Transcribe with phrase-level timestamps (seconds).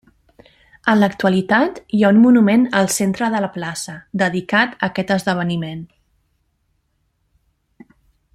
[0.93, 5.85] En l'actualitat hi ha un monument al centre de la plaça, dedicat a aquest esdeveniment.